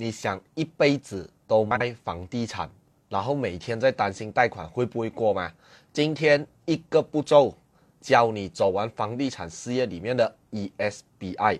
[0.00, 2.70] 你想一辈子都卖房地产，
[3.08, 5.52] 然后每天在担心贷款会不会过吗？
[5.92, 7.52] 今天一个步骤
[8.00, 11.58] 教你走完房地产事业里面的 ESBI。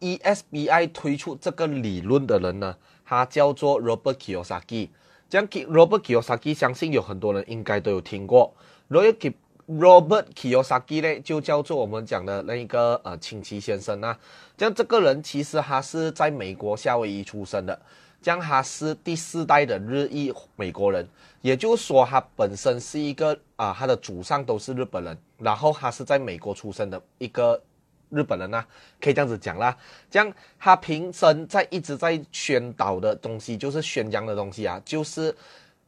[0.00, 4.90] ESBI 推出这个理论的人呢，他叫做 Robert Kiyosaki。
[5.30, 8.54] 这样 Robert Kiyosaki 相信有很多人应该都有听过。
[8.90, 9.32] Robert
[9.68, 14.18] Robert Kiyosaki 呢，就叫做我们讲的那一个呃亲戚先生啊。
[14.56, 17.78] 这样这个人其实他是在美国夏威夷出生的，
[18.22, 21.06] 这样他是第四代的日裔美国人，
[21.42, 27.60] 也就是说他本身是一个啊，他的祖上都是日本人，然后他是在美国出生的一个
[28.08, 28.64] 日本人呐，
[28.98, 29.76] 可以这样子讲啦。
[30.10, 35.36] 这样他平生在一直在宣导的东西，就是宣扬的东西啊，就是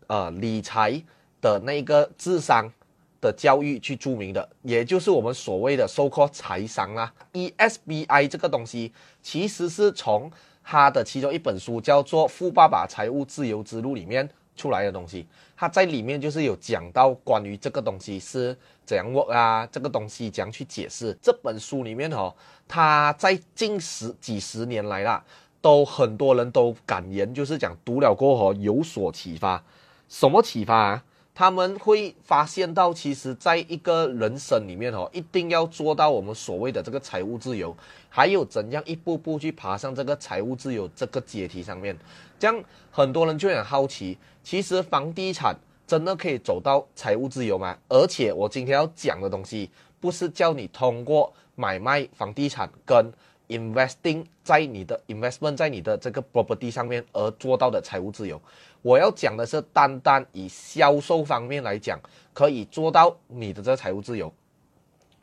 [0.06, 1.02] 呃理财
[1.40, 2.70] 的那个智商。
[3.20, 7.12] 的教育去著名的，也就是我们所谓的 so-called 财商啦。
[7.32, 10.30] ESBI 这个东西其实是从
[10.62, 15.26] 他的其中一本书叫做《富爸爸财务自由之路》里面出来的东西。
[15.56, 21.16] 他在里面就是有讲到关于这个东西是怎样握啊，这个东西怎样去解释。
[21.20, 22.34] 这本书里面哦，
[22.66, 25.22] 他在近十几十年来啦，
[25.60, 29.62] 都很多人都感言，就是讲读了过后有所启发。
[30.08, 31.04] 什么启发啊？
[31.40, 37.74] 他们会发现到，其实在一个人生里面哦，一定要做到我们所谓的这个财务自由，
[38.10, 41.96] 还有怎样一步步去爬上这个财务自由这个阶梯上面。
[42.38, 47.74] 这样很多人就很好奇，其实房地产真的可以走到财务自由吗？
[47.88, 53.10] 而且我今天要讲的东西，不是叫你通过买卖房地产跟。
[53.50, 58.40] Investing 在你的 investment 在你的这个 property 上面而做到的财务自由，
[58.80, 62.00] 我要讲的是单单以销售方面来讲，
[62.32, 64.32] 可以做到你的这个财务自由。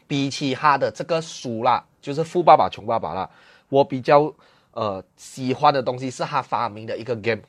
[0.07, 3.29] 比起他的这个书啦，就是《富爸爸穷爸爸》啦，
[3.69, 4.33] 我比较
[4.71, 7.41] 呃喜欢的东西是他发明的一个 game，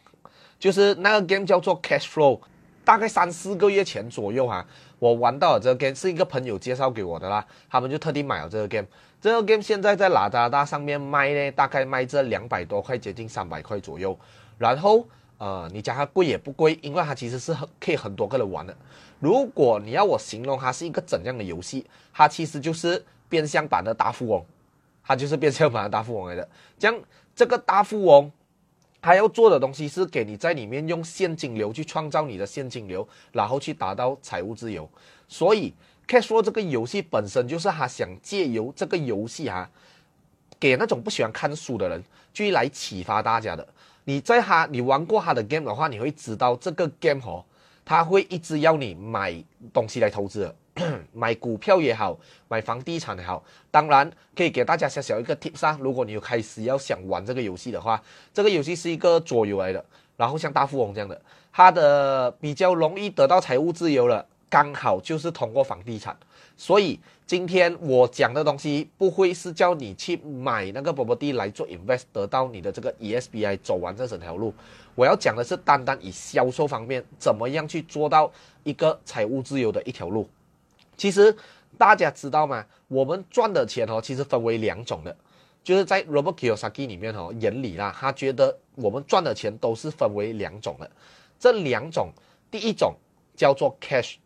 [0.58, 2.40] 就是那个 game 叫做 Cash Flow。
[2.88, 4.66] 大概三四个月前左右哈，
[4.98, 8.86] 我玩到了这个 game，是一个朋友介绍给我的啦，他们就特地买了这个 game。
[9.20, 14.18] 这个 game 现在在拉达达上面卖呢，大概卖这两百多块，接近三百块左右。
[14.56, 15.06] 然后
[15.36, 18.74] 呃，你讲它贵也不贵，因为它其实是很可以很多个人玩的。
[19.20, 21.84] 如果你要我形容它是一个怎样的游戏，
[22.14, 24.42] 它其实就是变相版的大富翁，
[25.04, 26.48] 它就是变相版的大富翁来的。
[26.78, 26.98] 这样
[27.36, 28.32] 这个大富翁。
[29.08, 34.86] 他要做的东西是给你在里面用现金流去创造你的现金流，然后去达到财务自由。
[35.26, 35.72] 所以
[36.06, 39.66] ，cash flow 这个游戏本身就是他想借由这个游戏哈，
[40.60, 42.04] 给那种不喜欢看书的人，
[42.34, 43.66] 去来启发大家的。
[44.04, 47.42] 你在他你玩过他的 game 的话，你会知道这个 game 哦，
[47.86, 49.34] 他会一直要你买
[49.72, 50.54] 东西来投资的。
[51.12, 52.18] 买股票也好，
[52.48, 55.78] 买房地产也好，当然可以给大家小小一个 tips 啊。
[55.80, 58.02] 如果你有开始要想玩这个游戏的话，
[58.32, 59.84] 这个游戏是一个桌游来的，
[60.16, 61.20] 然后像大富翁这样的，
[61.52, 66.16] 它的比较容易得到财务自由了，刚好就是通过房地产。
[66.56, 74.52] 所以今天我讲的东西不会是叫你去买那个 property 来做 invest 得到你的这个 ESBI 走完这整条路。
[74.96, 78.28] 我要讲的是单单以销售方面，怎么样去做到
[78.64, 80.28] 一个财务自由的一条路。
[80.98, 81.34] 其实
[81.78, 82.66] 大家知道吗？
[82.88, 85.16] 我们赚的钱哦，其实分为两种的，
[85.62, 90.90] 就是在 Robert Kiyosaki 里面哦眼里啦，他觉得我们赚的钱都是分为两种的。
[91.38, 92.10] 这两种，
[92.50, 92.94] 第一种
[93.36, 94.16] 叫做 cash，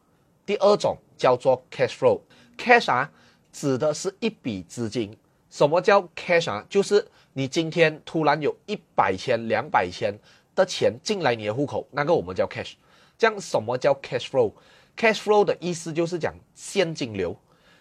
[0.46, 2.18] 第二种叫做 cash flow。
[2.56, 3.10] cash 啊，
[3.52, 5.14] 指的是一笔资金。
[5.50, 6.64] 什么叫 cash 啊？
[6.70, 10.18] 就是你今天突然有一百千、两百千
[10.54, 12.72] 的钱进来你的户口，那个我们叫 cash。
[13.18, 14.50] 这样什么叫 cash flow？
[14.96, 17.36] Cash flow 的意思就是讲现金流，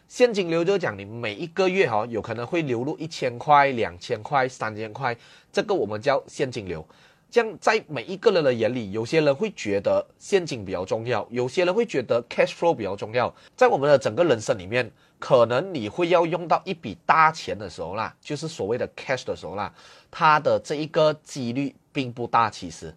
[0.07, 5.15] 现金流就是讲你每一个月哈有可能会流入一千块、两千块、三千块，
[5.51, 6.85] 这个我们叫现金流。
[7.29, 13.33] 这样在每一个人的眼里，有些人会觉得现金比较重要，有些人会觉得 cash flow 比较重要。
[13.55, 19.73] 在我们的整个人生里面，可能你会要用到一笔大钱的时候啦，就是所谓的 cash 的时候啦，
[20.09, 22.49] 它的这一个几率并不大。
[22.49, 22.93] 其实，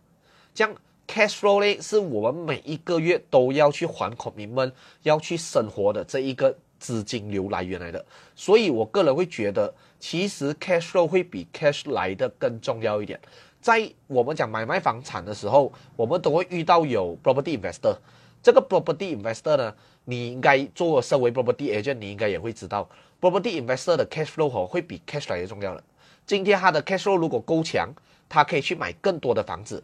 [0.54, 0.74] 这样。
[1.06, 4.72] Cash flow 呢，是我们每一个月都要去还孔明们
[5.02, 8.04] 要去生活的这一个资金流来源来的，
[8.34, 13.20] 所以我个人会觉得，其实 cash flow 会比 cash 来的更重要一点。
[13.60, 17.96] 在我们讲买卖房产的时候，我们都会遇到有 property investor，
[18.42, 19.74] 这个 property investor 呢，
[20.04, 22.88] 你应该做身为 property agent，你应该也会知道
[23.20, 25.82] ，property investor 的 cash flow 会比 cash 来的重要的。
[26.26, 27.90] 今天他的 cash flow 如果够强，
[28.28, 29.82] 他可以去买更多的房子。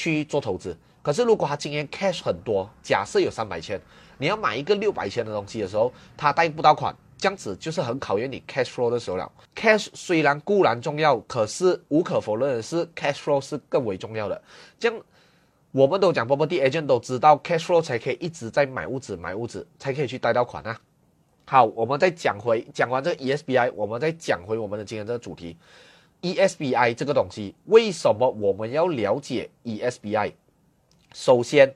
[0.00, 3.78] 去做投资，可是如果他今天 cash 很多，假设有三百千，
[4.16, 9.30] 你要买一个六百千的东西的时候，他贷不到款，这样子就是很考验你 cash flow 的时候了。
[9.54, 14.40] cash 虽然固然重要，可是无可否认的是 cash flow 是更为重要的。
[14.78, 14.98] 这样
[15.70, 20.80] 我们都讲 property agent 都知道 cash flow 才可以一直在买屋子买屋子，才可以去贷到款啊。
[21.44, 25.58] 好，我们再讲回讲完这个 ESBI，我们再讲回我们的今天这个主题。
[26.22, 30.32] ESBI 这个东西，为什么我们要了解 ESBI？
[31.12, 31.72] 首先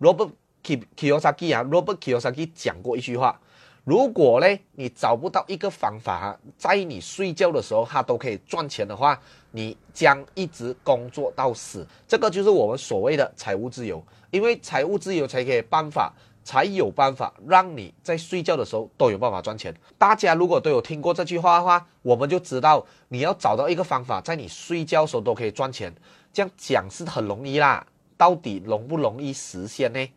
[0.00, 0.30] ，Robert
[0.62, 3.40] Kiyosaki 啊，Robert Kiyosaki 讲过一句话：
[3.84, 11.86] 如果呢你找不到一个方法，在你睡觉的时候它都可以赚钱的话，你将一直工作到死。
[12.06, 16.12] 这个就是我们所谓的财务自由，因为财务自由才可以办法。
[16.48, 19.74] 才有办法让你在睡觉的时候都有办法赚钱。
[19.98, 25.92] 大家如果都有听过这句话的话，我们就知道你要找到一个方法，在你睡觉的时候都可以赚钱。
[26.32, 27.86] 这样讲是很容易啦，
[28.16, 30.08] 到底容不容易实现呢？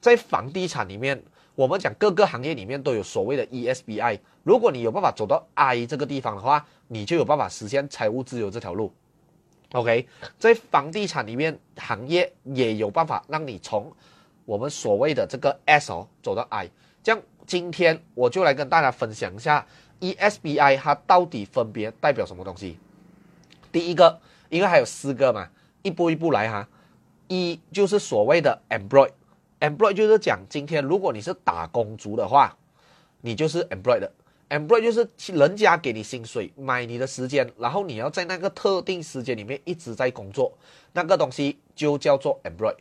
[0.00, 1.22] 在房地产里面，
[1.54, 4.18] 我们讲各个行业里面都有所谓的 ESBI。
[4.42, 8.92] 如果你有办法走到 I 这个地方的话，你就有办法实现财务自由这条路。
[9.70, 13.92] OK，在房地产里面行业也有办法让你从。
[14.46, 16.70] 我们所谓的这个 S 哦，走到 I，
[17.02, 19.66] 这样今天我就来跟大家分享一下
[20.00, 22.78] ESBI 它到底分别代表什么东西。
[23.70, 25.48] 第一个，因为还有四个嘛，
[25.82, 26.66] 一步一步来哈。
[27.28, 32.56] 一就是所谓的 Employed，Employed 就是讲今天如果你是打工族的话，
[33.20, 40.56] 你就是 Employed，Employed 就是人家给你薪水买你的时间，然后你要在那个特定时间里面一直在工作，
[40.92, 42.76] 那个东西就叫做 Employed。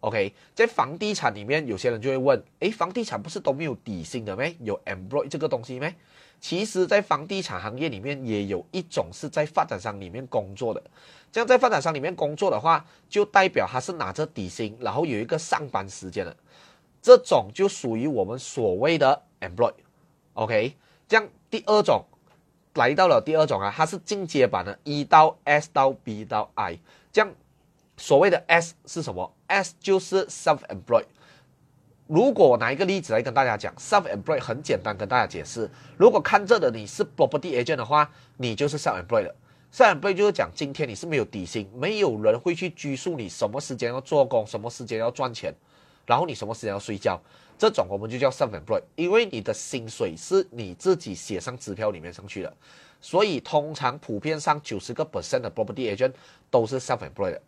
[0.00, 4.56] OK，在房地产里面，有些人就会问：诶，房地产不是都没有底薪的咩？
[4.60, 5.94] 有 employ 这个东西咩？
[6.40, 10.82] 其实，在房地产行业里面，也有一种是在发展商里面工作的。
[11.30, 16.34] 这样在发展商里面工作的话，就代表他是拿着底薪，然后有一个上班时间的。
[17.02, 19.72] 这种就属于我们所谓的 employ。
[20.32, 20.74] OK，
[21.06, 22.02] 这样第二种
[22.72, 26.78] 来到了第二种啊，它是进阶版的，E 到 S 到 B 到 I，
[27.12, 27.30] 这样。
[28.00, 31.04] 所谓的 S 是什么？S 就是 self-employed。
[32.06, 35.70] 如果我拿一个例子来跟大家讲，self-employed 很简单，跟大家解释。
[35.98, 39.36] 如果看这的你是 property agent 的话，你就是 self-employed 的。
[39.70, 45.54] self-employed 就是讲今天你是没有底薪，没有人会去拘束你什么时间要做工，什么时间要赚钱，
[46.06, 47.20] 然后你什么时间要睡觉，
[47.58, 52.56] 这种我们就叫 self-employed，因为你的薪水是你自己写上支票里面上去的，
[52.98, 56.14] 所以通常普遍上九十个 percent 的 property agent
[56.50, 57.42] 都是 self-employed 的。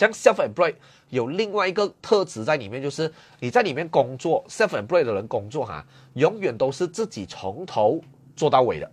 [0.00, 0.76] 像 self-employed
[1.10, 8.00] 有另外一个特质在里面，就是你在里面工作，self-employed 的人工作哈，永远都是自己从头
[8.34, 8.90] 做到尾的。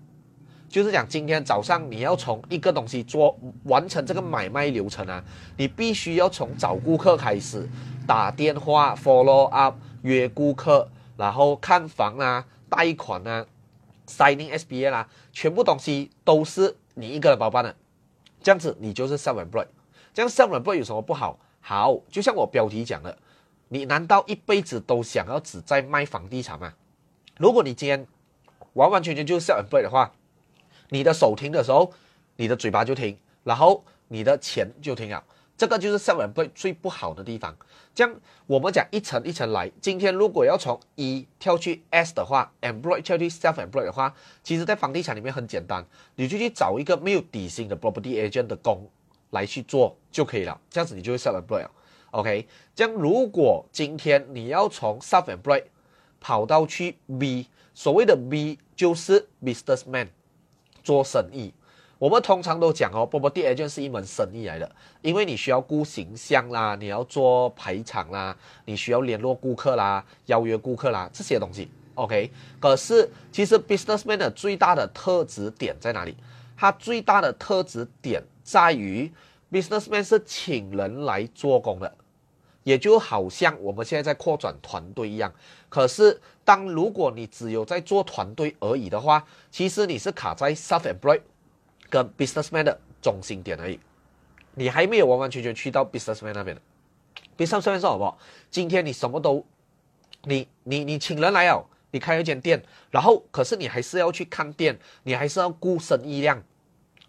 [0.68, 5.24] 就是讲今天早上你要从一个东西做完成这个买卖流程啊，
[5.56, 7.66] 你必须要从找顾客开始，
[8.06, 13.46] 打电话 follow up 约顾客，然后看房啊、贷款啊、
[14.08, 17.74] signing SBA 啦，全部东西都是你一个人包办的。
[18.44, 19.68] 这样子你就是 self-employed。
[20.18, 21.38] 这样 self-employed 有什么不好？
[21.62, 23.16] 好，就像我标题讲的，
[23.68, 26.74] 你难道一辈子都想要只在卖房地产吗？
[27.38, 28.08] 如果你今天
[28.74, 30.12] 完完全全就是 self-employed 的话，
[30.90, 31.94] 你的手停的时候，
[32.36, 35.24] 你的嘴巴就停，然后你的钱就停了。
[35.56, 37.56] 这个就是 self-employed 最不好的地方。
[37.94, 39.72] 这样我们讲一层一层来。
[39.80, 45.86] 今天如果要从 E 跳去 S 的话，employ 跳去 self-employed 的话，其实在房地产里面很简单，
[46.16, 48.90] 你就去找一个没有底薪的 property agent 的工。
[49.32, 51.68] 来去做就可以了，这样子你就会 self-employed。
[52.12, 55.66] OK，这样如果今天你要从 self-employed
[56.20, 60.08] 跑到去 B，所谓的 B 就是 businessman，
[60.84, 61.54] 做生意。
[62.00, 71.70] 我们通常都讲哦，property agent 是一门生意来的，因为你需要顾形象啦，你要做排场啦，你需要联络顾客啦，邀约顾客啦，这些东西。
[71.96, 76.16] OK，可是其实 businessman 的最大的特质点在哪里？
[76.56, 78.24] 它最大的特质点。
[78.48, 79.12] 在于
[79.52, 81.94] ，businessman 是请人来做工的，
[82.64, 85.30] 也就好像我们现在在扩展团队一样。
[85.68, 91.20] 可是，当如果你只有在做团队而已的话，其实你是卡在 self-employed
[91.90, 93.78] 跟 businessman 的中心点而已，
[94.56, 96.62] 你还没有完完全全去到 businessman 那边的。
[97.38, 98.18] businessman 说好不好？
[98.50, 99.46] 今天你什么都，
[100.24, 106.42] 你你你请人来哦，你开一间店，然后可是你还是要去看店，你还是要顾生意量。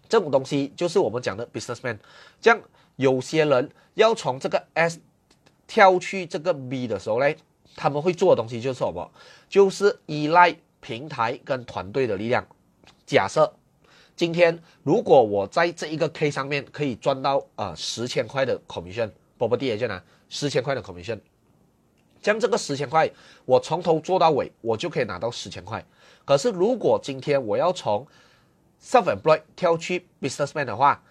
[0.09, 1.97] 这种东西就是我们讲的 businessman，
[2.41, 2.59] 这样
[2.95, 4.99] 有些人要从这个 S
[5.67, 7.33] 跳去这个 B 的时候呢，
[7.75, 9.09] 他们会做的东西就是什么？
[9.47, 12.43] 就是依赖平台跟团队的力量。
[13.05, 13.53] 假设
[14.15, 21.19] 今天如果我在这一个 K 上面可以赚到啊十千块的 commission，波波 D 也就拿十千块的 commission，
[22.19, 23.09] 将这个十千块，
[23.45, 25.85] 我从头做到尾，我就可以拿到十千块。
[26.25, 28.05] 可是如果今天我要从
[28.81, 31.01] self-employed 跳去 businessman 的话，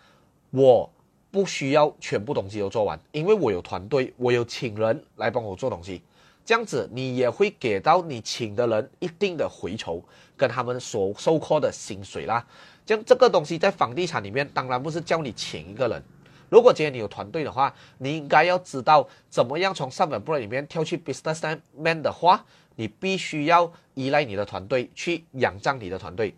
[0.51, 0.91] 我
[1.31, 6.03] 不需要全部东西都做完，因为我有团队，我有请人来帮我做东西。
[6.45, 10.03] 这样子，你也会给到你请的人一定的回酬，
[10.35, 12.43] 跟他们所收获的薪水啦。
[12.87, 16.03] 像这个东西在房地产里面，当然不是叫你请一个人。
[16.49, 22.43] 如果今天你有团队的话，你应该要知道怎么样从上本部里面跳去 businessman 的话，
[22.77, 26.35] 你必须要依赖你的团队去仰仗你的团队。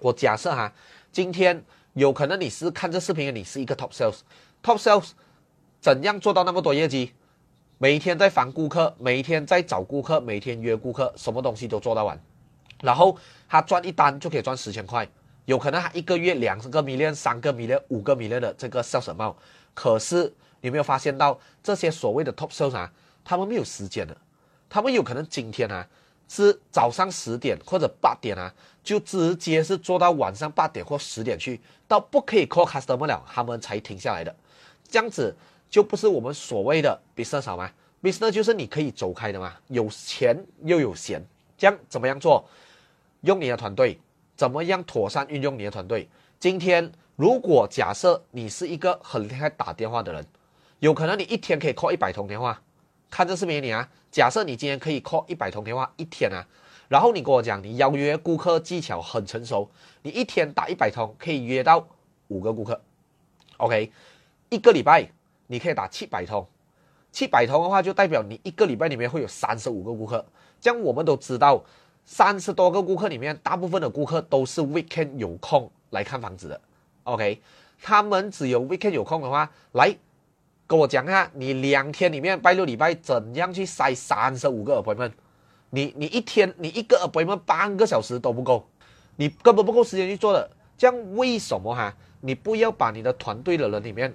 [0.00, 0.72] 我假设哈，
[1.12, 1.64] 今天
[1.94, 5.10] 有可能你是看这视频的，你是一个 top sales，top sales
[5.80, 7.12] 怎样做到那么多业绩？
[7.78, 12.20] 每一天在烦顾客，每一天在找顾客，每天约顾客，什么东西都做到完，
[12.82, 13.16] 然后
[13.48, 15.08] 他赚一单就可以赚十千块，
[15.44, 19.36] 有可能他一个月两个 million、三个 million、五个 million 的这个 sales 帽，
[19.74, 22.92] 可是你没有发现到这些所谓的 top sales 啊，
[23.24, 24.16] 他们没有时间的，
[24.68, 25.86] 他们有可能今天啊
[26.28, 28.52] 是早上十点或者八点啊，
[28.88, 34.34] 就直接是做到晚上八点或十点去，到不可以 call customer 了，他们才停下来的，
[34.88, 35.36] 这样子。
[35.68, 37.70] 就不是我们所谓的 business 好吗
[38.02, 41.22] ？business 就是你可以走开的嘛，有钱又有闲，
[41.58, 42.42] 这样怎么样做？
[43.20, 43.98] 用你的团队，
[44.34, 46.08] 怎么样妥善运用你的团队？
[46.40, 50.24] 今天如果假设你是一个很厉害打电话的人，
[50.78, 52.58] 有可能你一天可以 call 一百通电话。
[53.10, 56.40] 看这视频你啊，假设你今天可以 call 一百通电话一天啊，
[56.88, 59.70] 然后你跟我讲你邀约顾客技巧很成熟，
[60.02, 61.86] 你一天打一百通可以约到
[62.28, 62.80] 五个顾客
[63.58, 63.92] ，OK，
[64.48, 65.08] 一个礼拜。
[65.50, 66.46] 你可以打七百通，
[67.10, 70.22] 七百通的话就代表你一个礼拜里面会有三十五个顾客。
[70.60, 71.64] 这样我们都知道，
[72.04, 76.60] 三十多个顾客里面，大部分的顾客都是 weekend 有空来看房子的。
[77.04, 77.40] OK，
[77.80, 79.96] 他们只有 weekend 有空的话，来
[80.66, 85.12] 跟我讲一下，你两天里面拜六礼拜怎样去塞三十五个 appointment？
[85.70, 88.66] 你你一天你一个 appointment 半个小时都不够，
[89.16, 90.50] 你根本不够时间去做的。
[90.76, 91.94] 这样为什么哈？
[92.20, 94.14] 你不要把你的团队的人里面。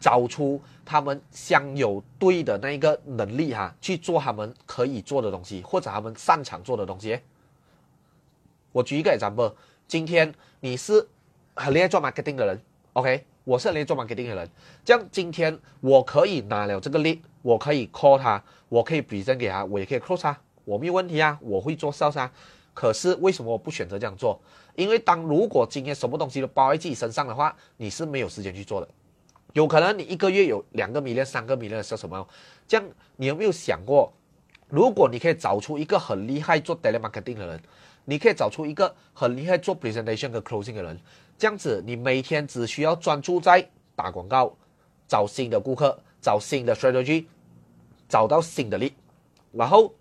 [0.00, 7.18] 找出他们相有对的那一个能力哈，去做他们可以做的东西，或者他们擅长做的东西。
[8.70, 9.52] 我举一个 example，
[9.88, 11.08] 今天你是
[11.56, 14.48] 很厉害做 marketing 的人，OK，我是很厉害做 marketing 的人，
[14.84, 22.30] 这样今天我可以拿了这个 lead，我可以 call 他，我可以 present 给他，我也可以 close 他，我没有问题啊，我会做 sale 啊。
[22.74, 24.38] 可是为什么我不选择这样做？
[24.76, 28.88] 因为当如果今天什么东西都包在自己身上的话，你是没有时间去做的。
[29.54, 32.28] 有可能你一个月有两个米链、三个米链的销售么？
[32.68, 34.12] 这样你有没有想过，
[34.68, 37.62] 如果你可以找出一个很厉害做 telemarketing 的人，
[38.04, 41.00] 你可以找出一个很厉害做 presentation 和 closing 的人，
[41.38, 44.54] 这样子你每天只需要专注在打广告、
[45.08, 47.24] 找新的顾客、找新的 strategy、
[48.08, 48.94] 找到新的力
[49.50, 49.92] 然后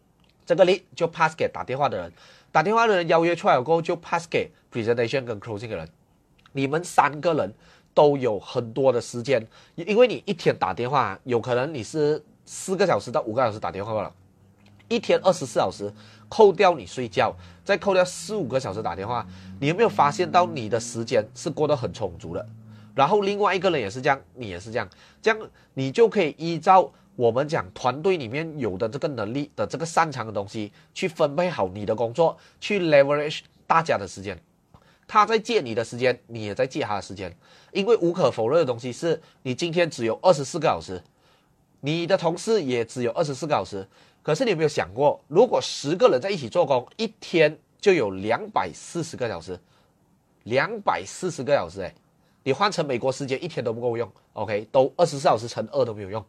[0.47, 2.11] 这个力就 pass 给打电话的人，
[2.51, 5.87] 打电话的人邀约出来过后就 pass 给 presentation 跟 closing 的人，
[6.53, 7.53] 你们三个人。
[7.93, 14.13] 都有很多的时间，因为你一天打电话，有可能你是四个小时到五个小时打电话了，
[14.87, 15.91] 一天二十四小时，
[16.29, 17.35] 扣掉你睡觉，
[17.65, 19.25] 再扣掉四五个小时打电话，
[19.59, 22.47] 你有没有发现到你的时间是过得很充足的？
[22.93, 24.87] 然后另外一个人也是这样，你也是这样，
[25.19, 34.39] 这样你就可以依照我们讲团队里面有的这个能力的这个擅长的东西，去分配好你的工作，去 leverage 大家的时间。
[35.07, 37.36] 他在借你的时间，你也在借他的时间，
[37.71, 41.01] 因为无可否认的东西是你今天只有二十四个小时，
[41.81, 43.88] 你的同事也只有二十四个小时。
[44.21, 49.59] 可是你有没有想过，如果十个人在一起做工，一天就有两百四十个小时，
[50.43, 51.95] 两百四十个小时，哎，
[52.43, 54.07] 你换成美国时间一天都不够用。
[54.33, 56.24] OK，都二十四小时乘二都没有用，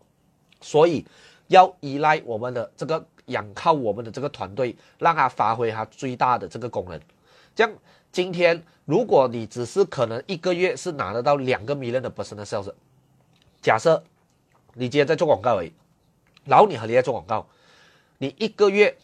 [0.60, 1.04] 所以
[1.46, 7.00] 要依赖我们的这个，仰靠我们的这个团队，让他发挥他最大的这个功能，
[7.54, 7.72] 这样。
[8.10, 12.72] 今天，如果你只是可能一个月是拿得到两个 million 的 personal sales，
[13.60, 14.02] 假设
[14.72, 15.72] 你今天在做广告而已，
[16.46, 17.46] 然后你很厉害做广告，
[18.16, 18.96] 你一个月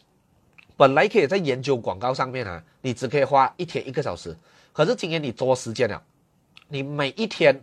[0.75, 4.35] 本来可以在研究广告上面啊，你只可以花一天一个小时，
[4.73, 6.01] 可是今天你多时间了，
[6.67, 7.61] 你每一天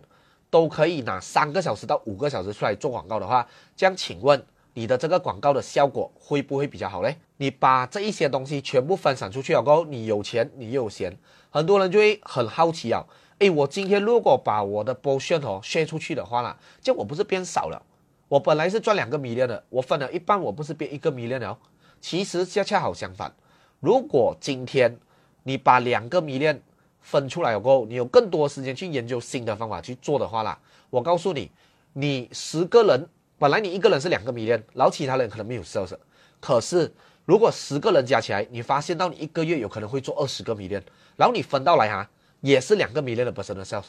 [0.53, 4.39] 都可以拿三个小时到五个小时出来做广告的话，这样请问？
[4.75, 7.15] 你的这个广告的效果会不会比较好嘞？
[7.37, 11.17] 你把这一些东西全部分散出去了过后，你有钱，你又有闲，
[11.49, 13.03] 很多人就会很好奇啊。
[13.39, 17.81] 诶，我今天如果把我的波炫哦炫出去的话啦，这我不是变少了？
[18.27, 21.57] 我本来是赚两个米链的，我分了一半，我不是变一个米链了？
[21.99, 23.33] 其实恰恰好相反，
[23.79, 24.99] 如果今天
[25.41, 26.61] 你把两个米链
[27.03, 30.57] 分出来过后，你有更多时间去研究新的方法去做的话啦，
[30.89, 31.51] 我告诉你，
[31.93, 33.07] 你十个人。
[33.39, 35.93] 本来你一个人是两个迷恋，然后其他人可能没有 sales，
[36.39, 36.93] 可是
[37.25, 40.81] 如果十个人加起来，你发现到你一个月有可能会做二十个 million，
[41.17, 43.87] 然后你分到来哈，也是两个 million 的 personal sales。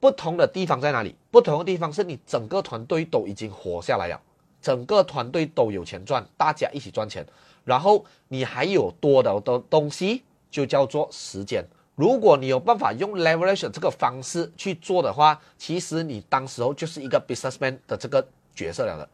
[0.00, 1.14] 不同的地方在哪里？
[1.30, 4.20] 不同的地方是你整个团队都已经活下来了，
[4.60, 7.24] 整个团队都有钱赚，大家一起赚钱，
[7.64, 11.64] 然后你还有多的的东西，就叫做时间。
[11.94, 19.08] 如果你有办法用 leverage 这个方式去做的话，其实你当时候就是一个 businessman 的这个角色了的。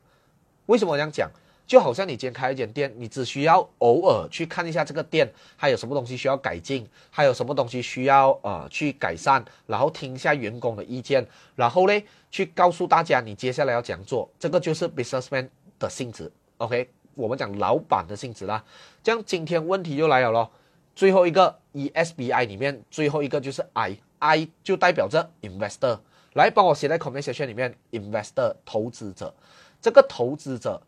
[0.66, 1.30] 为什么我这样讲？
[1.66, 15.46] 就好像你今天开一间店，你只需要偶尔去看一下这个店还有什么东西需要改进，还有什么东西需要呃去改善，然后听一下员工的意见，然后呢去告诉大家你接下来要怎样做，这个就是 businessman
[15.78, 16.32] 的性质。
[16.56, 18.64] OK，我们讲老板的性质啦。
[19.02, 20.50] 这样今天问题就来了咯。
[20.98, 26.00] 最后一个 ESBI 里面最后一个就是 I，I 就代表着 investor，
[26.32, 29.32] 来帮我写在 comment section 里面，investor 投资者，
[29.80, 30.82] 这个投资者。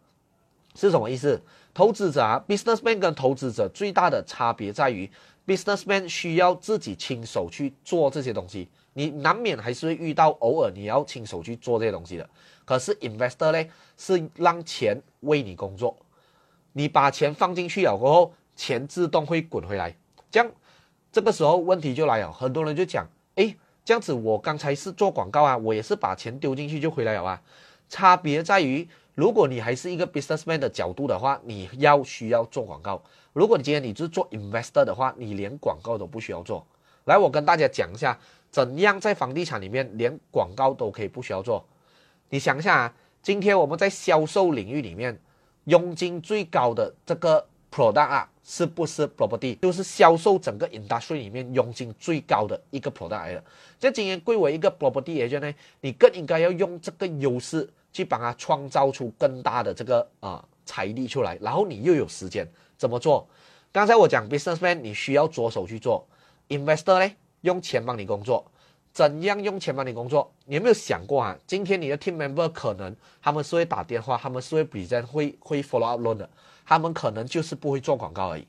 [0.74, 1.40] 是什么意思？
[1.72, 5.08] 投资者啊，businessman 跟投资者最大的差别在于
[5.46, 12.28] ，businessman 需要自己亲手去做这些东西，你难免还是会遇到偶尔你要亲手去做这些东西的。
[12.64, 15.96] 可是 investor 呢，是让钱为你工作，
[16.72, 19.96] 你把钱放进去了过后，钱自动会滚回来。
[20.30, 20.52] 这样，
[21.10, 27.40] 这个时候问题就来了，很多人就讲，哎，这样子我刚才是做广告啊，我也是把钱丢进去就回来了啊，
[27.88, 28.86] 差别在于。
[29.14, 33.02] 如果你还是一个 businessman 的角度的话，你要需要做广告。
[33.32, 36.66] 如果你今天你是做 investor 的话，你连广告都不需要做。
[37.06, 38.18] 来，我跟大家讲一下，
[38.50, 41.64] 怎样在房地产里面连广告都可以不需要做。
[42.28, 45.18] 你想一下啊，今天我们在销售领域里面，
[45.64, 49.58] 佣金最高的这个 product 啊，是不是 property？
[49.60, 53.44] 就是销售整个 industry 里面佣金最高的一个 product 来的。
[53.78, 57.68] 这今天贵为一个 property agent 呢，你更应该要用这个优势。
[57.92, 62.48] 去帮他创造出更大的这个啊财力出来，然后你又有时间
[62.78, 63.28] 怎么做？
[63.72, 66.06] 刚才我讲 businessman，你需要着手去做
[66.50, 68.48] ；investor 呢，用钱帮你工作。
[68.92, 70.32] 怎样用钱帮你工作？
[70.46, 71.36] 你有没有想过啊？
[71.48, 76.30] 今天你的 team member 可能他们是会打电话，他们是会 present，会会 follow up loan 的，
[76.70, 78.46] 他们可能就是不会做广告而已。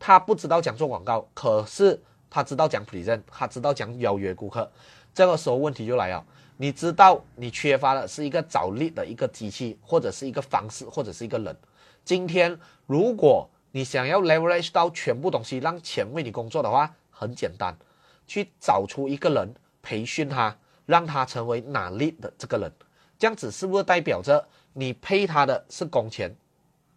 [0.00, 1.96] 他不知道讲做广告，可是
[2.28, 4.68] 他知道讲 present，他知道讲邀约顾客。
[5.14, 6.26] 这个时候问题就来了。
[6.56, 11.56] 你知道你缺乏的是一个找力的一个机器，或者是一个方式，或者是一个人。
[12.04, 17.72] 今天如果你想要 leverage 到全部东西，让钱为你工作的话，很简单，
[18.26, 22.72] 去找出一个人，培训他，让他成为拿力的这个人。
[23.16, 26.34] 这样子是不是代表着你配他的是工钱，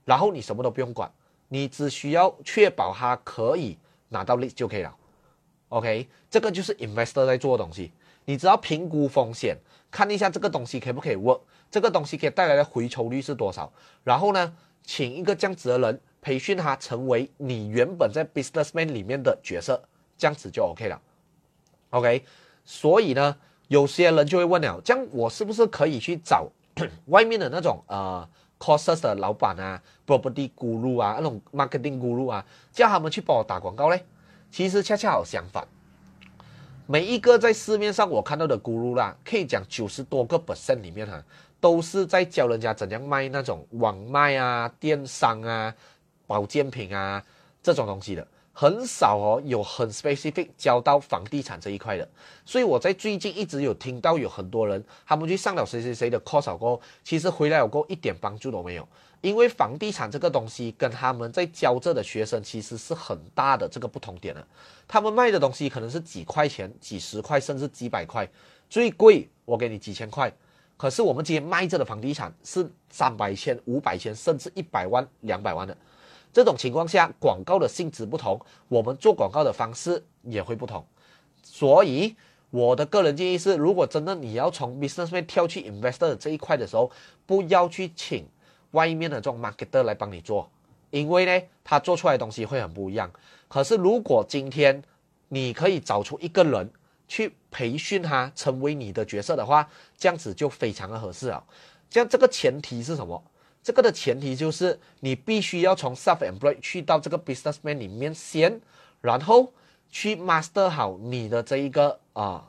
[0.10, 1.08] 然后你什么都不用管，
[1.50, 4.96] 你只需要确保他可以拿到力就可以了。
[5.68, 7.92] OK，这个就是 investor 在做的东西。
[8.26, 9.56] 你只要评估风险，
[9.92, 13.72] 看一下这个东西可不可以 work，这个东西可以带来的回抽率是多少，
[14.04, 19.80] 然后呢，请一个这样子的人培训他成为你原本在 businessman 里面的角色，
[20.18, 21.00] 这样子就 OK 了。
[21.92, 22.26] OK，
[22.66, 26.50] 所以呢，有些人就会问了，这样我是不是可以去找
[27.06, 28.28] 外面的那种呃
[28.60, 34.06] courses 的老板啊，property guru 啊，那种 marketing guru 啊，叫他们去帮我打广告嘞？
[34.52, 35.68] 其实恰恰好相反。
[36.86, 41.24] 每一个在市面上我看到的 guru 啦，可以讲九十多个 percent 里面哈，
[41.60, 45.74] 都是在教人家怎样卖那种网卖啊、电商啊、
[46.26, 47.24] 保健品啊
[47.62, 48.28] 这种东西的，
[48.60, 52.06] 很少哦有很 specific 教到房地产这一块的。
[52.46, 58.86] 所以我在最近一直有听到有很多人，他们去上了谁谁谁的 course 过后，其实回来有过一点帮助都没有。
[59.22, 64.46] 因为房地产这个东西跟他们在教这的学生其实是很大的这个不同点的，
[64.86, 68.30] 他们卖的东西可能是几块钱、几十块甚至几百块，
[68.70, 70.30] 最贵我给你几千块，
[70.76, 75.78] 可是我们今天卖这的房地产是三百千、五百千甚至一百万、两百万的，
[76.34, 80.86] 这种情况下广告的性质不同，我们做广告的方式也会不同，
[81.44, 82.16] 所以
[82.50, 86.92] 我的个人建议是，如果真的你要从 business 面跳去 investor 这一块的时候，
[87.26, 88.26] 不要去请。
[88.74, 90.48] 外面的这种 marketer 来帮你做，
[90.92, 93.12] 因为呢，他做出来的东西会很不一样。
[93.48, 94.84] 可是如果今天
[95.30, 96.72] 你可以找出一个人
[97.08, 101.44] 去培训他成为你的角色的话，这样子就非常的合适啊。
[101.90, 103.20] 这样这个前提是什么？
[103.62, 108.60] 这个的前提就是你必须要从 self-employed 去到这个 businessman 里面先，
[109.02, 109.52] 然后
[109.90, 112.46] 去 master 好你的这一个啊。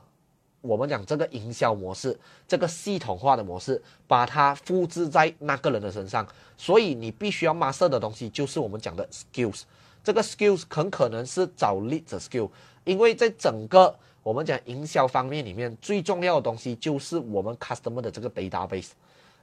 [0.61, 2.15] 我们讲这个营销模式，
[2.47, 6.27] 这个系统化的模式，把它复制在那个人的身上。
[6.55, 9.63] 所以你必须要 master 的东西，就是我们讲的 skills。
[10.03, 12.47] 这个 skills 很可能是找 lead 的 skill，
[12.83, 18.89] 因为在整个我们讲营销方面里面，最重要的东西就是我们 customer 的这个 database。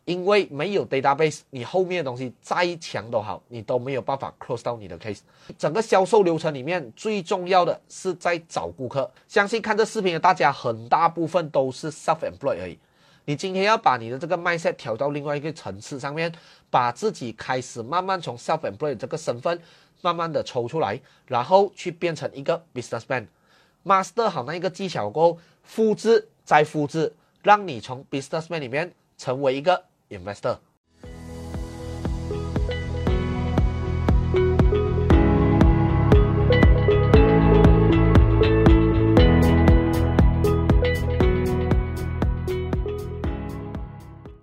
[0.09, 5.19] 因为没有 database，你后面的东西再强都好，你都没有办法 close 到你的 case。
[5.59, 9.11] 整个销售流程里面最重要的是在找顾客。
[9.29, 12.79] 相信看这视频的大家，很大部分都是 self-employed 而已。
[13.27, 16.33] 你今天要把你的这个 mindset 调到另外一个层次上面，
[16.71, 19.61] 把自己开始慢慢从 self-employed 这个身份
[20.01, 29.85] 慢慢的抽出来，然后去变成一个 businessman，master 好那一个技巧过后，复制再复制，让你从 businessman 里面成为一个。
[30.11, 30.59] Investor